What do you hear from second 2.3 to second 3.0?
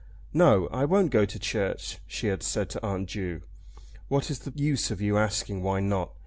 said to